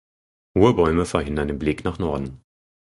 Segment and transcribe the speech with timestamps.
[0.57, 2.41] Hohe Bäume verhindern den Blick nach Norden.